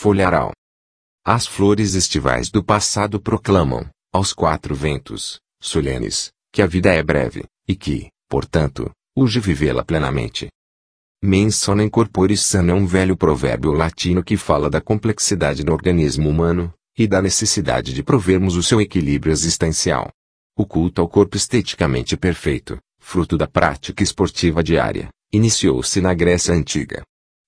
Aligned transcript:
Folharal. 0.00 0.52
As 1.22 1.46
flores 1.46 1.92
estivais 1.92 2.50
do 2.50 2.64
passado 2.64 3.20
proclamam, 3.20 3.86
aos 4.10 4.32
quatro 4.32 4.74
ventos, 4.74 5.38
solenes, 5.60 6.30
que 6.50 6.62
a 6.62 6.66
vida 6.66 6.90
é 6.90 7.02
breve, 7.02 7.44
e 7.68 7.76
que, 7.76 8.08
portanto, 8.26 8.90
urge 9.14 9.38
vivê-la 9.40 9.84
plenamente. 9.84 10.48
Mens 11.22 11.56
sana 11.56 11.84
incorpore 11.84 12.34
sana 12.34 12.72
é 12.72 12.74
um 12.74 12.86
velho 12.86 13.14
provérbio 13.14 13.72
latino 13.72 14.24
que 14.24 14.38
fala 14.38 14.70
da 14.70 14.80
complexidade 14.80 15.62
do 15.62 15.70
organismo 15.70 16.30
humano, 16.30 16.72
e 16.96 17.06
da 17.06 17.20
necessidade 17.20 17.92
de 17.92 18.02
provermos 18.02 18.56
o 18.56 18.62
seu 18.62 18.80
equilíbrio 18.80 19.30
existencial. 19.30 20.10
O 20.56 20.64
culto 20.64 21.02
ao 21.02 21.08
corpo 21.10 21.36
esteticamente 21.36 22.16
perfeito, 22.16 22.78
fruto 22.98 23.36
da 23.36 23.46
prática 23.46 24.02
esportiva 24.02 24.62
diária, 24.62 25.10
iniciou-se 25.30 26.00
na 26.00 26.14
Grécia 26.14 26.54
Antiga. 26.54 27.02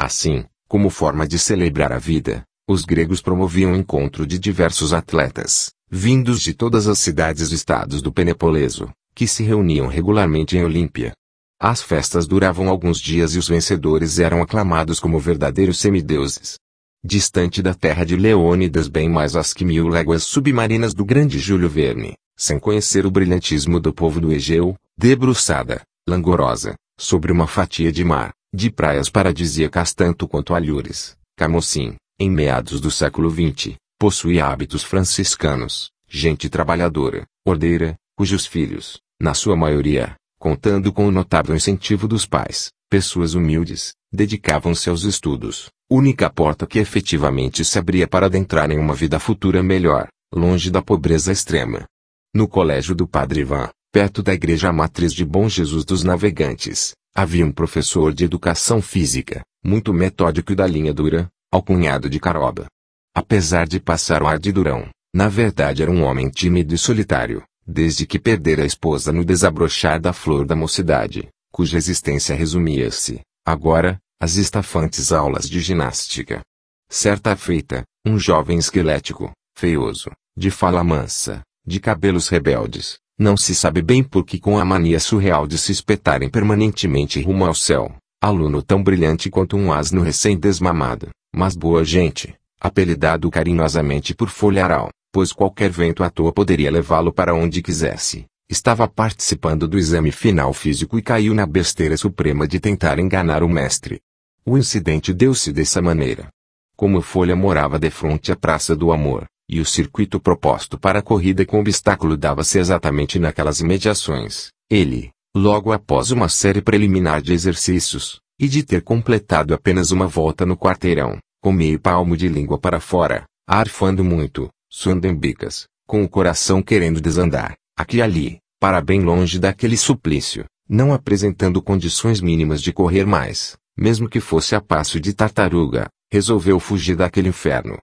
Assim, 0.00 0.46
como 0.68 0.90
forma 0.90 1.26
de 1.26 1.38
celebrar 1.38 1.92
a 1.92 1.98
vida, 1.98 2.44
os 2.68 2.84
gregos 2.84 3.22
promoviam 3.22 3.72
o 3.72 3.76
encontro 3.76 4.26
de 4.26 4.38
diversos 4.38 4.92
atletas, 4.92 5.72
vindos 5.90 6.42
de 6.42 6.52
todas 6.52 6.86
as 6.86 6.98
cidades 6.98 7.50
e 7.50 7.54
estados 7.54 8.02
do 8.02 8.12
Penepoleso, 8.12 8.90
que 9.14 9.26
se 9.26 9.42
reuniam 9.42 9.86
regularmente 9.86 10.58
em 10.58 10.62
Olímpia. 10.62 11.14
As 11.58 11.82
festas 11.82 12.26
duravam 12.26 12.68
alguns 12.68 13.00
dias 13.00 13.34
e 13.34 13.38
os 13.38 13.48
vencedores 13.48 14.18
eram 14.18 14.42
aclamados 14.42 15.00
como 15.00 15.18
verdadeiros 15.18 15.78
semideuses. 15.78 16.58
Distante 17.02 17.62
da 17.62 17.72
terra 17.72 18.04
de 18.04 18.14
Leônidas 18.14 18.88
bem 18.88 19.08
mais 19.08 19.34
às 19.34 19.54
que 19.54 19.64
mil 19.64 19.88
léguas 19.88 20.22
submarinas 20.24 20.92
do 20.92 21.04
grande 21.04 21.38
Júlio 21.38 21.68
Verne, 21.68 22.14
sem 22.36 22.58
conhecer 22.58 23.06
o 23.06 23.10
brilhantismo 23.10 23.80
do 23.80 23.92
povo 23.92 24.20
do 24.20 24.30
Egeu, 24.32 24.76
debruçada, 24.96 25.80
langorosa, 26.06 26.74
sobre 26.98 27.32
uma 27.32 27.46
fatia 27.46 27.90
de 27.90 28.04
mar, 28.04 28.32
de 28.52 28.70
praias 28.70 29.10
paradisíacas 29.10 29.92
tanto 29.92 30.26
quanto 30.26 30.54
Alhures, 30.54 31.16
Camocim, 31.36 31.96
em 32.18 32.30
meados 32.30 32.80
do 32.80 32.90
século 32.90 33.30
XX, 33.30 33.76
possuía 33.98 34.46
hábitos 34.46 34.82
franciscanos, 34.82 35.90
gente 36.08 36.48
trabalhadora, 36.48 37.26
ordeira, 37.46 37.96
cujos 38.16 38.46
filhos, 38.46 39.00
na 39.20 39.34
sua 39.34 39.54
maioria, 39.54 40.16
contando 40.38 40.92
com 40.92 41.06
o 41.06 41.10
notável 41.10 41.54
incentivo 41.54 42.08
dos 42.08 42.24
pais, 42.24 42.70
pessoas 42.88 43.34
humildes, 43.34 43.92
dedicavam-se 44.12 44.88
aos 44.88 45.02
estudos, 45.04 45.68
única 45.90 46.30
porta 46.30 46.66
que 46.66 46.78
efetivamente 46.78 47.64
se 47.64 47.78
abria 47.78 48.08
para 48.08 48.26
adentrar 48.26 48.70
em 48.70 48.78
uma 48.78 48.94
vida 48.94 49.18
futura 49.18 49.62
melhor, 49.62 50.08
longe 50.32 50.70
da 50.70 50.80
pobreza 50.80 51.30
extrema. 51.30 51.86
No 52.34 52.48
colégio 52.48 52.94
do 52.94 53.06
Padre 53.06 53.40
Ivan, 53.40 53.68
perto 53.92 54.22
da 54.22 54.32
igreja 54.32 54.72
matriz 54.72 55.12
de 55.12 55.24
Bom 55.24 55.48
Jesus 55.48 55.84
dos 55.84 56.02
Navegantes, 56.02 56.94
havia 57.20 57.44
um 57.44 57.50
professor 57.50 58.14
de 58.14 58.22
educação 58.22 58.80
física, 58.80 59.42
muito 59.64 59.92
metódico 59.92 60.52
e 60.52 60.54
da 60.54 60.64
linha 60.64 60.94
dura, 60.94 61.28
alcunhado 61.50 62.08
de 62.08 62.20
Caroba. 62.20 62.68
Apesar 63.12 63.66
de 63.66 63.80
passar 63.80 64.22
o 64.22 64.28
ar 64.28 64.38
de 64.38 64.52
durão, 64.52 64.88
na 65.12 65.28
verdade 65.28 65.82
era 65.82 65.90
um 65.90 66.04
homem 66.04 66.30
tímido 66.30 66.76
e 66.76 66.78
solitário, 66.78 67.42
desde 67.66 68.06
que 68.06 68.20
perdera 68.20 68.62
a 68.62 68.66
esposa 68.66 69.10
no 69.10 69.24
desabrochar 69.24 70.00
da 70.00 70.12
flor 70.12 70.46
da 70.46 70.54
mocidade, 70.54 71.28
cuja 71.50 71.76
existência 71.76 72.36
resumia-se, 72.36 73.20
agora, 73.44 73.98
às 74.20 74.36
estafantes 74.36 75.10
aulas 75.10 75.50
de 75.50 75.58
ginástica. 75.58 76.40
Certa 76.88 77.34
feita, 77.34 77.82
um 78.06 78.16
jovem 78.16 78.58
esquelético, 78.58 79.32
feioso, 79.56 80.12
de 80.36 80.52
fala 80.52 80.84
mansa, 80.84 81.42
de 81.66 81.80
cabelos 81.80 82.28
rebeldes, 82.28 82.96
não 83.18 83.36
se 83.36 83.54
sabe 83.54 83.82
bem 83.82 84.02
por 84.04 84.24
que 84.24 84.38
com 84.38 84.58
a 84.58 84.64
mania 84.64 85.00
surreal 85.00 85.46
de 85.46 85.58
se 85.58 85.72
espetarem 85.72 86.30
permanentemente 86.30 87.20
rumo 87.20 87.44
ao 87.44 87.54
céu, 87.54 87.92
aluno 88.22 88.62
tão 88.62 88.80
brilhante 88.80 89.28
quanto 89.28 89.56
um 89.56 89.72
asno 89.72 90.02
recém-desmamado, 90.02 91.08
mas 91.34 91.56
boa 91.56 91.84
gente, 91.84 92.32
apelidado 92.60 93.28
carinhosamente 93.28 94.14
por 94.14 94.28
folharal, 94.28 94.90
pois 95.12 95.32
qualquer 95.32 95.68
vento 95.68 96.04
à 96.04 96.10
toa 96.10 96.32
poderia 96.32 96.70
levá-lo 96.70 97.12
para 97.12 97.34
onde 97.34 97.60
quisesse. 97.60 98.24
Estava 98.48 98.86
participando 98.86 99.66
do 99.66 99.76
exame 99.76 100.12
final 100.12 100.52
físico 100.52 100.98
e 100.98 101.02
caiu 101.02 101.34
na 101.34 101.44
besteira 101.44 101.96
suprema 101.96 102.46
de 102.46 102.60
tentar 102.60 102.98
enganar 102.98 103.42
o 103.42 103.48
mestre. 103.48 104.00
O 104.44 104.56
incidente 104.56 105.12
deu-se 105.12 105.52
dessa 105.52 105.82
maneira. 105.82 106.28
Como 106.74 107.02
Folha 107.02 107.34
morava 107.34 107.78
de 107.78 107.90
frente 107.90 108.32
à 108.32 108.36
Praça 108.36 108.74
do 108.74 108.92
Amor, 108.92 109.26
e 109.48 109.60
o 109.60 109.64
circuito 109.64 110.20
proposto 110.20 110.78
para 110.78 110.98
a 110.98 111.02
corrida 111.02 111.46
com 111.46 111.58
obstáculo 111.58 112.16
dava-se 112.16 112.58
exatamente 112.58 113.18
naquelas 113.18 113.60
imediações, 113.60 114.48
ele, 114.70 115.10
logo 115.34 115.72
após 115.72 116.10
uma 116.10 116.28
série 116.28 116.60
preliminar 116.60 117.22
de 117.22 117.32
exercícios, 117.32 118.20
e 118.38 118.46
de 118.46 118.62
ter 118.62 118.82
completado 118.82 119.54
apenas 119.54 119.90
uma 119.90 120.06
volta 120.06 120.44
no 120.44 120.56
quarteirão, 120.56 121.18
com 121.40 121.52
meio 121.52 121.80
palmo 121.80 122.16
de 122.16 122.28
língua 122.28 122.58
para 122.58 122.80
fora, 122.80 123.24
arfando 123.48 124.04
muito, 124.04 124.50
suando 124.70 125.06
em 125.06 125.14
bicas, 125.14 125.66
com 125.86 126.04
o 126.04 126.08
coração 126.08 126.62
querendo 126.62 127.00
desandar, 127.00 127.54
aqui 127.76 127.96
e 127.96 128.02
ali, 128.02 128.38
para 128.60 128.80
bem 128.80 129.00
longe 129.00 129.38
daquele 129.38 129.76
suplício, 129.76 130.44
não 130.68 130.92
apresentando 130.92 131.62
condições 131.62 132.20
mínimas 132.20 132.60
de 132.60 132.72
correr 132.72 133.06
mais, 133.06 133.56
mesmo 133.76 134.08
que 134.08 134.20
fosse 134.20 134.54
a 134.54 134.60
passo 134.60 135.00
de 135.00 135.14
tartaruga, 135.14 135.88
resolveu 136.12 136.60
fugir 136.60 136.96
daquele 136.96 137.28
inferno. 137.28 137.78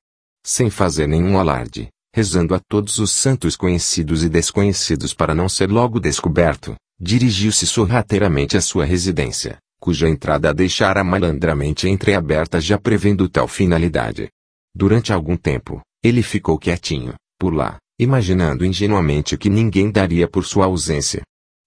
Sem 0.48 0.70
fazer 0.70 1.08
nenhum 1.08 1.40
alarde, 1.40 1.88
rezando 2.16 2.54
a 2.54 2.60
todos 2.60 3.00
os 3.00 3.10
santos 3.10 3.56
conhecidos 3.56 4.24
e 4.24 4.30
desconhecidos 4.30 5.12
para 5.12 5.34
não 5.34 5.50
ser 5.50 5.72
logo 5.72 6.00
descoberto, 6.00 6.76
dirigiu-se 7.02 7.66
sorrateiramente 7.66 8.56
à 8.56 8.62
sua 8.62 8.86
residência, 8.86 9.58
cuja 9.80 10.08
entrada 10.08 10.54
deixara 10.54 11.04
malandramente 11.04 11.90
entreaberta 11.90 12.62
já 12.62 12.78
prevendo 12.78 13.28
tal 13.28 13.48
finalidade. 13.48 14.30
Durante 14.72 15.12
algum 15.12 15.36
tempo, 15.36 15.82
ele 16.04 16.22
ficou 16.22 16.60
quietinho, 16.60 17.16
por 17.40 17.52
lá, 17.52 17.78
imaginando 18.00 18.64
ingenuamente 18.64 19.36
que 19.40 19.50
ninguém 19.50 19.90
daria 19.90 20.28
por 20.28 20.46
sua 20.46 20.66
ausência. 20.66 21.24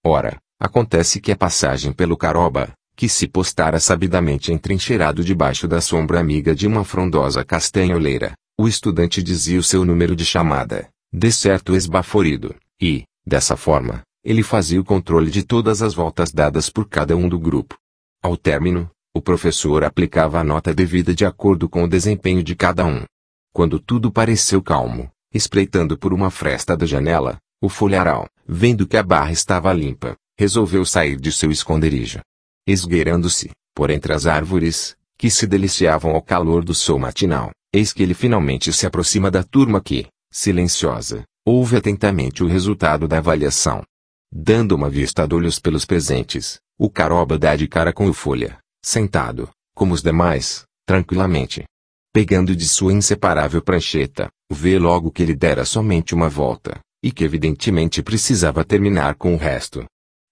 Ora, 0.07 0.39
acontece 0.61 1.21
que 1.21 1.33
a 1.33 1.37
passagem 1.37 1.93
pelo 1.93 2.17
Caroba, 2.17 2.73
que 2.95 3.09
se 3.09 3.27
postara 3.27 3.81
sabidamente 3.81 4.53
entrincheirado 4.53 5.25
debaixo 5.25 5.67
da 5.67 5.81
sombra 5.81 6.21
amiga 6.21 6.55
de 6.55 6.69
uma 6.69 6.85
frondosa 6.85 7.45
castanholeira, 7.45 8.35
o 8.61 8.67
estudante 8.67 9.23
dizia 9.23 9.59
o 9.59 9.63
seu 9.63 9.85
número 9.85 10.17
de 10.17 10.25
chamada, 10.25 10.89
de 11.13 11.31
certo 11.31 11.77
esbaforido, 11.77 12.57
e, 12.81 13.05
dessa 13.25 13.57
forma, 13.57 14.03
ele 14.25 14.43
fazia 14.43 14.81
o 14.81 14.85
controle 14.85 15.31
de 15.31 15.45
todas 15.45 15.81
as 15.81 15.95
voltas 15.95 16.33
dadas 16.33 16.69
por 16.69 16.89
cada 16.89 17.17
um 17.17 17.29
do 17.29 17.39
grupo. 17.39 17.77
Ao 18.21 18.37
término, 18.37 18.91
o 19.15 19.23
professor 19.23 19.85
aplicava 19.85 20.41
a 20.41 20.45
nota 20.45 20.75
devida 20.75 21.15
de 21.15 21.25
acordo 21.25 21.69
com 21.69 21.85
o 21.85 21.89
desempenho 21.89 22.43
de 22.43 22.57
cada 22.57 22.85
um. 22.85 23.05
Quando 23.53 23.79
tudo 23.79 24.11
pareceu 24.11 24.61
calmo, 24.61 25.09
espreitando 25.33 25.97
por 25.97 26.13
uma 26.13 26.31
fresta 26.31 26.77
da 26.77 26.85
janela, 26.85 27.39
o 27.63 27.69
folharal, 27.69 28.29
vendo 28.47 28.89
que 28.89 28.97
a 28.97 29.03
barra 29.05 29.31
estava 29.31 29.73
limpa, 29.73 30.17
resolveu 30.37 30.85
sair 30.85 31.17
de 31.17 31.31
seu 31.31 31.53
esconderijo. 31.53 32.21
Esgueirando-se, 32.67 33.51
por 33.73 33.89
entre 33.89 34.13
as 34.13 34.27
árvores, 34.27 34.97
que 35.17 35.31
se 35.31 35.47
deliciavam 35.47 36.13
ao 36.13 36.23
calor 36.23 36.65
do 36.65 36.75
sol 36.75 36.99
matinal, 36.99 37.51
eis 37.73 37.93
que 37.93 38.03
ele 38.03 38.15
finalmente 38.15 38.73
se 38.73 38.87
aproxima 38.87 39.31
da 39.31 39.43
turma 39.43 39.81
que, 39.81 40.07
silenciosa, 40.31 41.25
ouve 41.47 41.77
atentamente 41.77 42.43
o 42.43 42.47
resultado 42.47 43.09
da 43.09 43.19
avaliação. 43.19 43.83
Dando 44.31 44.75
uma 44.75 44.91
vista 44.91 45.27
de 45.27 45.35
olhos 45.35 45.59
pelos 45.59 45.85
presentes, 45.85 46.59
o 46.79 46.91
caroba 46.91 47.39
dá 47.39 47.57
de 47.57 47.67
cara 47.67 47.93
com 47.93 48.07
o 48.09 48.13
folha, 48.13 48.59
sentado, 48.85 49.49
como 49.75 49.95
os 49.95 50.03
demais, 50.03 50.65
tranquilamente. 50.87 51.65
Pegando 52.13 52.55
de 52.55 52.69
sua 52.69 52.93
inseparável 52.93 53.63
prancheta, 53.63 54.29
vê 54.51 54.79
logo 54.79 55.11
que 55.11 55.23
ele 55.23 55.35
dera 55.35 55.65
somente 55.65 56.15
uma 56.15 56.29
volta, 56.29 56.81
e 57.03 57.11
que 57.11 57.25
evidentemente 57.25 58.03
precisava 58.03 58.65
terminar 58.65 59.15
com 59.15 59.35
o 59.35 59.39
resto. 59.39 59.85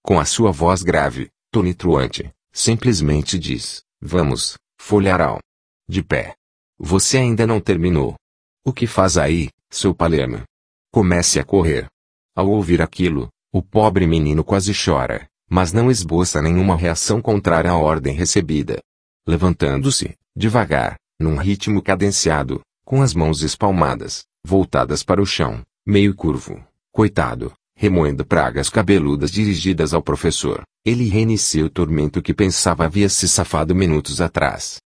Com 0.03 0.19
a 0.19 0.25
sua 0.25 0.51
voz 0.51 0.83
grave, 0.83 1.29
tonitruante, 1.51 2.31
simplesmente 2.53 3.39
diz, 3.39 3.83
vamos, 4.01 4.57
folharal. 4.79 5.39
De 5.89 6.03
pé. 6.03 6.36
Você 6.79 7.17
ainda 7.17 7.47
não 7.47 7.59
terminou. 7.59 8.15
O 8.63 8.71
que 8.71 8.85
faz 8.85 9.17
aí, 9.17 9.49
seu 9.69 9.95
Palermo? 9.95 10.43
Comece 10.91 11.39
a 11.39 11.43
correr. 11.43 11.87
Ao 12.35 12.47
ouvir 12.49 12.81
aquilo, 12.81 13.29
o 13.51 13.63
pobre 13.63 14.05
menino 14.05 14.43
quase 14.43 14.73
chora, 14.73 15.27
mas 15.49 15.73
não 15.73 15.89
esboça 15.89 16.41
nenhuma 16.41 16.77
reação 16.77 17.21
contrária 17.21 17.71
à 17.71 17.77
ordem 17.77 18.13
recebida. 18.13 18.79
Levantando-se, 19.27 20.15
devagar, 20.35 20.97
num 21.19 21.35
ritmo 21.35 21.81
cadenciado, 21.81 22.61
com 22.85 23.01
as 23.01 23.13
mãos 23.13 23.41
espalmadas, 23.41 24.23
voltadas 24.45 25.03
para 25.03 25.21
o 25.21 25.25
chão, 25.25 25.61
meio 25.85 26.13
curvo, 26.13 26.63
coitado, 26.91 27.51
remoendo 27.75 28.25
pragas 28.25 28.69
cabeludas 28.69 29.31
dirigidas 29.31 29.93
ao 29.93 30.01
professor, 30.01 30.61
ele 30.85 31.09
reinicia 31.09 31.65
o 31.65 31.69
tormento 31.69 32.21
que 32.21 32.33
pensava 32.33 32.85
havia 32.85 33.09
se 33.09 33.27
safado 33.27 33.75
minutos 33.75 34.21
atrás. 34.21 34.77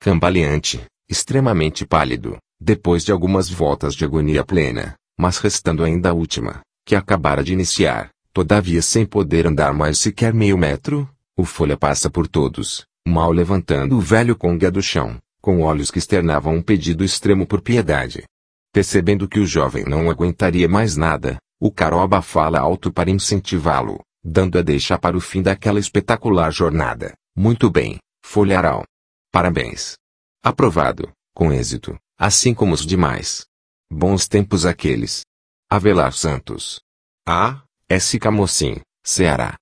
Cambaleante, 0.00 0.82
extremamente 1.10 1.84
pálido, 1.84 2.38
depois 2.60 3.04
de 3.04 3.10
algumas 3.10 3.50
voltas 3.50 3.94
de 3.94 4.04
agonia 4.04 4.44
plena, 4.44 4.94
mas 5.18 5.38
restando 5.38 5.82
ainda 5.82 6.10
a 6.10 6.12
última, 6.12 6.60
que 6.86 6.94
acabara 6.94 7.42
de 7.42 7.52
iniciar, 7.52 8.10
todavia 8.32 8.80
sem 8.80 9.04
poder 9.04 9.46
andar 9.46 9.74
mais 9.74 9.98
sequer 9.98 10.32
meio 10.32 10.56
metro, 10.56 11.08
o 11.36 11.44
folha 11.44 11.76
passa 11.76 12.08
por 12.08 12.28
todos, 12.28 12.86
mal 13.06 13.32
levantando 13.32 13.96
o 13.96 14.00
velho 14.00 14.36
conga 14.36 14.70
do 14.70 14.80
chão, 14.80 15.18
com 15.40 15.62
olhos 15.62 15.90
que 15.90 15.98
externavam 15.98 16.54
um 16.54 16.62
pedido 16.62 17.04
extremo 17.04 17.46
por 17.46 17.60
piedade. 17.60 18.24
Percebendo 18.72 19.28
que 19.28 19.40
o 19.40 19.46
jovem 19.46 19.84
não 19.84 20.08
aguentaria 20.08 20.68
mais 20.68 20.96
nada, 20.96 21.38
o 21.58 21.72
caroba 21.72 22.22
fala 22.22 22.60
alto 22.60 22.92
para 22.92 23.10
incentivá-lo, 23.10 24.00
dando 24.22 24.58
a 24.58 24.62
deixa 24.62 24.96
para 24.96 25.16
o 25.16 25.20
fim 25.20 25.42
daquela 25.42 25.80
espetacular 25.80 26.52
jornada. 26.52 27.14
Muito 27.36 27.68
bem, 27.68 27.98
folharal. 28.22 28.84
Parabéns. 29.32 29.94
Aprovado, 30.42 31.12
com 31.34 31.52
êxito, 31.52 31.98
assim 32.18 32.54
como 32.54 32.72
os 32.72 32.86
demais. 32.86 33.46
Bons 33.92 34.26
tempos 34.26 34.64
aqueles. 34.64 35.20
Avelar 35.68 36.14
Santos. 36.14 36.80
A. 37.28 37.62
S. 37.86 38.18
Camocim, 38.18 38.80
Ceará. 39.04 39.58